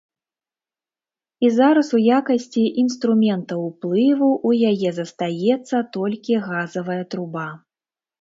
І 1.47 1.49
зараз 1.57 1.89
у 1.97 1.99
якасці 2.19 2.63
інструмента 2.83 3.57
ўплыву 3.65 4.29
ў 4.47 4.73
яе 4.73 4.89
застаецца 5.01 5.83
толькі 5.99 6.39
газавая 6.47 6.97
труба. 7.13 7.45